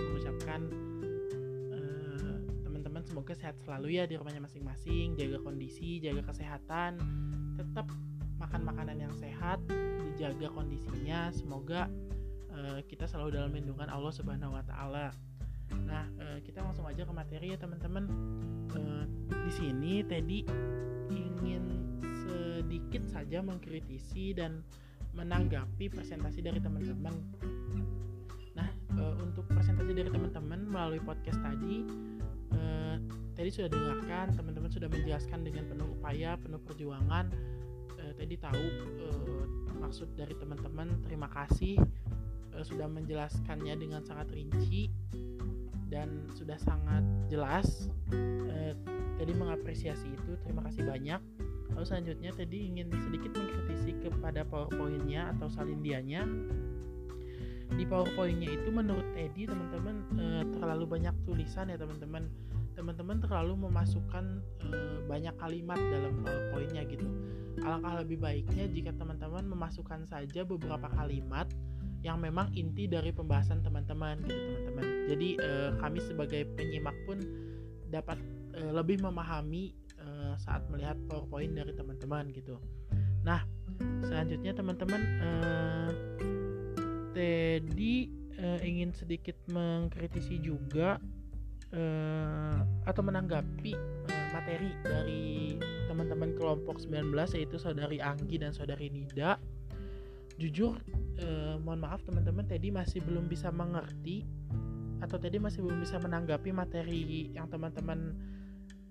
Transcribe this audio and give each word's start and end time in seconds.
mengucapkan 0.00 0.72
teman-teman 2.64 3.04
semoga 3.04 3.36
sehat 3.36 3.60
selalu 3.60 4.00
ya 4.00 4.08
di 4.08 4.16
rumahnya 4.16 4.40
masing-masing, 4.40 5.20
jaga 5.20 5.36
kondisi, 5.44 6.00
jaga 6.00 6.24
kesehatan 6.24 6.96
tetap 7.60 7.86
makan 8.40 8.64
makanan 8.64 8.96
yang 9.04 9.14
sehat, 9.20 9.60
dijaga 10.12 10.48
kondisinya, 10.48 11.28
semoga 11.28 11.92
uh, 12.48 12.80
kita 12.88 13.04
selalu 13.04 13.36
dalam 13.36 13.52
lindungan 13.52 13.92
Allah 13.92 14.12
Subhanahu 14.16 14.56
Wa 14.56 14.64
Taala. 14.64 15.12
Nah, 15.84 16.08
uh, 16.18 16.38
kita 16.40 16.64
langsung 16.64 16.88
aja 16.88 17.04
ke 17.04 17.12
materi 17.12 17.52
ya 17.52 17.58
teman-teman. 17.60 18.04
Uh, 18.72 19.04
di 19.28 19.52
sini 19.52 20.00
Teddy 20.06 20.40
ingin 21.12 21.64
sedikit 22.24 23.04
saja 23.06 23.44
mengkritisi 23.44 24.32
dan 24.32 24.64
menanggapi 25.14 25.90
presentasi 25.90 26.40
dari 26.40 26.62
teman-teman. 26.62 27.14
Nah, 28.54 28.68
e, 28.94 29.02
untuk 29.18 29.42
presentasi 29.50 29.90
dari 29.90 30.10
teman-teman 30.10 30.70
melalui 30.70 31.02
podcast 31.02 31.42
tadi, 31.42 31.82
tadi 33.40 33.48
sudah 33.48 33.72
dengarkan, 33.72 34.36
teman-teman 34.36 34.68
sudah 34.68 34.88
menjelaskan 34.92 35.40
dengan 35.40 35.64
penuh 35.64 35.88
upaya, 35.96 36.36
penuh 36.36 36.60
perjuangan. 36.60 37.32
E, 37.96 38.12
tadi 38.12 38.36
tahu 38.36 38.64
e, 39.00 39.06
maksud 39.80 40.12
dari 40.12 40.36
teman-teman. 40.36 41.00
Terima 41.08 41.32
kasih 41.32 41.80
e, 42.52 42.56
sudah 42.60 42.84
menjelaskannya 42.84 43.80
dengan 43.80 44.04
sangat 44.04 44.28
rinci 44.36 44.92
dan 45.88 46.28
sudah 46.36 46.60
sangat 46.60 47.02
jelas. 47.32 47.88
Tadi 49.20 49.36
mengapresiasi 49.36 50.16
itu. 50.16 50.32
Terima 50.44 50.64
kasih 50.64 50.88
banyak 50.88 51.20
Lalu 51.74 51.86
selanjutnya 51.86 52.30
tadi 52.34 52.58
ingin 52.66 52.88
sedikit 53.06 53.30
mengkritisi 53.38 53.94
kepada 54.02 54.42
PowerPoint-nya 54.46 55.34
atau 55.36 55.46
salindianya. 55.46 56.26
Di 57.70 57.86
PowerPoint-nya 57.86 58.50
itu 58.50 58.68
menurut 58.74 59.06
Teddy 59.14 59.46
teman-teman 59.46 59.96
e, 60.18 60.24
terlalu 60.58 60.84
banyak 60.98 61.14
tulisan 61.22 61.70
ya 61.70 61.78
teman-teman. 61.78 62.26
Teman-teman 62.74 63.20
terlalu 63.20 63.68
memasukkan 63.68 64.24
e, 64.64 64.68
banyak 65.04 65.34
kalimat 65.36 65.76
dalam 65.76 66.22
PowerPoint-nya 66.24 66.82
gitu. 66.88 67.06
Alangkah 67.60 68.00
lebih 68.00 68.18
baiknya 68.22 68.70
jika 68.70 68.94
teman-teman 68.96 69.44
memasukkan 69.50 70.08
saja 70.08 70.46
beberapa 70.46 70.88
kalimat 70.96 71.50
yang 72.00 72.16
memang 72.16 72.48
inti 72.56 72.88
dari 72.88 73.12
pembahasan 73.12 73.60
teman-teman 73.60 74.24
gitu 74.24 74.40
teman-teman. 74.56 74.86
Jadi 75.12 75.28
e, 75.36 75.50
kami 75.76 75.98
sebagai 76.00 76.42
penyimak 76.56 76.96
pun 77.04 77.18
dapat 77.92 78.16
e, 78.56 78.60
lebih 78.70 79.02
memahami 79.04 79.76
uh, 80.00 80.34
saat 80.40 80.64
melihat 80.72 80.96
PowerPoint 81.08 81.52
dari 81.56 81.72
teman-teman 81.76 82.32
gitu. 82.32 82.56
Nah, 83.22 83.44
selanjutnya 84.04 84.56
teman-teman 84.56 85.02
uh, 85.20 85.90
Teddy 87.12 88.08
uh, 88.40 88.60
ingin 88.64 88.96
sedikit 88.96 89.36
mengkritisi 89.52 90.40
juga 90.40 90.96
uh, 91.74 92.58
atau 92.86 93.02
menanggapi 93.02 93.72
uh, 94.10 94.26
materi 94.34 94.70
dari 94.82 95.56
teman-teman 95.90 96.34
kelompok 96.38 96.78
19 96.82 97.10
yaitu 97.36 97.56
saudari 97.58 97.98
Anggi 97.98 98.38
dan 98.38 98.54
saudari 98.54 98.90
Nida. 98.90 99.38
Jujur, 100.40 100.80
uh, 101.20 101.60
mohon 101.60 101.84
maaf 101.84 102.00
teman-teman, 102.06 102.48
Teddy 102.48 102.72
masih 102.72 103.04
belum 103.04 103.28
bisa 103.28 103.52
mengerti 103.52 104.24
atau 105.00 105.16
Teddy 105.16 105.40
masih 105.40 105.64
belum 105.64 105.80
bisa 105.80 105.96
menanggapi 106.00 106.52
materi 106.52 107.32
yang 107.32 107.48
teman-teman 107.48 108.16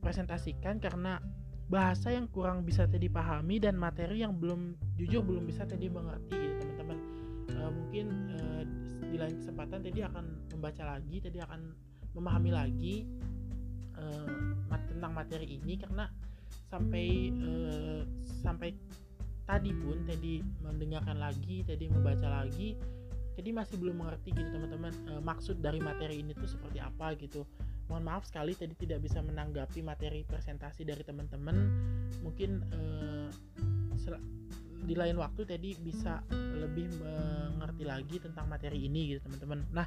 presentasikan 0.00 0.80
karena 0.80 1.20
bahasa 1.70 2.10
yang 2.10 2.26
kurang 2.26 2.66
bisa 2.66 2.88
tadi 2.88 3.06
pahami 3.06 3.62
dan 3.62 3.78
materi 3.78 4.26
yang 4.26 4.34
belum 4.34 4.74
jujur 4.98 5.22
belum 5.22 5.46
bisa 5.46 5.62
tadi 5.68 5.86
mengerti 5.86 6.34
gitu 6.34 6.66
teman-teman 6.66 6.98
uh, 7.54 7.70
mungkin 7.70 8.06
uh, 8.34 8.62
di 9.06 9.16
lain 9.20 9.38
kesempatan 9.38 9.78
tadi 9.86 10.00
akan 10.02 10.24
membaca 10.50 10.82
lagi 10.98 11.16
tadi 11.22 11.38
akan 11.38 11.60
memahami 12.14 12.50
lagi 12.50 12.96
uh, 13.98 14.28
tentang 14.90 15.12
materi 15.14 15.58
ini 15.60 15.78
karena 15.78 16.10
sampai 16.70 17.06
uh, 17.34 18.02
sampai 18.42 18.74
tadi 19.46 19.74
pun 19.74 20.06
tadi 20.06 20.38
mendengarkan 20.62 21.18
lagi 21.18 21.66
tadi 21.66 21.90
membaca 21.90 22.42
lagi 22.42 22.78
jadi 23.40 23.56
masih 23.56 23.80
belum 23.80 24.04
mengerti 24.04 24.36
gitu 24.36 24.52
teman-teman 24.52 24.92
uh, 25.08 25.22
maksud 25.24 25.64
dari 25.64 25.80
materi 25.80 26.20
ini 26.20 26.36
tuh 26.36 26.44
seperti 26.44 26.76
apa 26.76 27.16
gitu. 27.16 27.48
Mohon 27.88 28.04
maaf 28.06 28.22
sekali 28.28 28.54
tadi 28.54 28.76
tidak 28.78 29.02
bisa 29.02 29.18
menanggapi 29.18 29.82
materi 29.82 30.22
presentasi 30.22 30.86
dari 30.86 31.02
teman-teman. 31.02 31.56
Mungkin 32.22 32.50
eh, 32.70 33.28
di 34.86 34.94
lain 34.94 35.18
waktu 35.18 35.42
tadi 35.42 35.74
bisa 35.74 36.22
lebih 36.30 36.86
mengerti 37.02 37.82
lagi 37.82 38.16
tentang 38.22 38.46
materi 38.46 38.86
ini 38.86 39.16
gitu 39.16 39.26
teman-teman. 39.26 39.66
Nah 39.74 39.86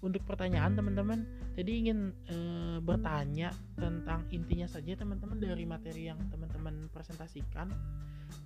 untuk 0.00 0.24
pertanyaan 0.24 0.72
teman-teman. 0.76 1.28
Tadi 1.56 1.72
ingin 1.86 2.12
e, 2.28 2.36
bertanya 2.80 3.52
tentang 3.76 4.24
intinya 4.32 4.68
saja 4.68 4.96
teman-teman 4.96 5.36
dari 5.36 5.64
materi 5.68 6.08
yang 6.08 6.20
teman-teman 6.32 6.88
presentasikan. 6.88 7.68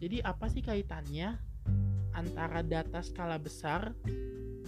Jadi 0.03 0.19
apa 0.22 0.50
sih 0.50 0.62
kaitannya 0.62 1.38
antara 2.14 2.62
data 2.62 3.03
skala 3.03 3.38
besar 3.38 3.94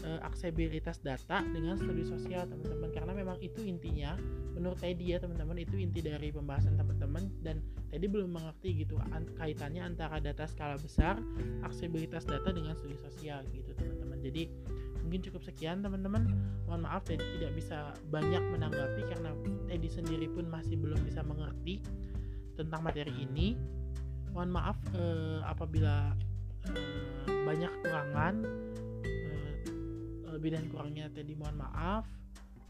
uh, 0.05 0.21
aksesibilitas 0.27 1.01
data 1.01 1.41
dengan 1.47 1.79
studi 1.79 2.05
sosial 2.05 2.45
teman-teman. 2.51 2.91
Karena 2.93 3.13
memang 3.17 3.39
itu 3.41 3.65
intinya 3.65 4.19
menurut 4.53 4.81
Teddy 4.81 5.17
ya 5.17 5.19
teman-teman 5.21 5.57
itu 5.61 5.77
inti 5.81 6.05
dari 6.05 6.29
pembahasan 6.35 6.77
teman-teman. 6.77 7.31
Dan 7.41 7.63
Teddy 7.89 8.11
belum 8.11 8.35
mengerti 8.35 8.85
gitu 8.85 9.01
an 9.15 9.25
kaitannya 9.39 9.81
antara 9.81 10.21
data 10.21 10.45
skala 10.45 10.77
besar 10.77 11.17
aksesibilitas 11.65 12.27
data 12.27 12.53
dengan 12.53 12.77
studi 12.77 12.99
sosial 13.01 13.47
gitu 13.55 13.73
teman-teman. 13.79 14.21
Jadi 14.21 14.51
mungkin 15.07 15.23
cukup 15.23 15.47
sekian 15.47 15.87
teman-teman. 15.87 16.27
Mohon 16.67 16.91
maaf 16.91 17.07
Teddy 17.07 17.25
tidak 17.39 17.53
bisa 17.55 17.95
banyak 18.11 18.43
menanggapi 18.53 19.03
karena 19.07 19.31
Teddy 19.71 19.89
sendiri 19.89 20.27
pun 20.27 20.51
masih 20.51 20.75
belum 20.75 20.99
bisa 21.07 21.23
mengerti 21.23 21.79
tentang 22.59 22.83
materi 22.83 23.15
ini. 23.15 23.55
Mohon 24.35 24.51
maaf 24.53 24.77
eh, 24.93 25.41
apabila 25.47 26.13
eh, 26.75 27.47
banyak 27.47 27.71
kekurangan 27.81 28.35
lebih 30.37 30.53
dan 30.53 30.69
kurangnya 30.69 31.09
tadi 31.09 31.33
mohon 31.33 31.57
maaf. 31.57 32.05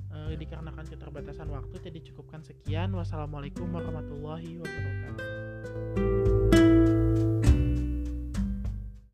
E, 0.06 0.38
dikarenakan 0.38 0.86
keterbatasan 0.86 1.50
waktu 1.50 1.76
tadi 1.82 1.98
cukupkan 2.06 2.40
sekian. 2.46 2.94
Wassalamualaikum 2.94 3.66
warahmatullahi 3.74 4.62
wabarakatuh 4.62 5.45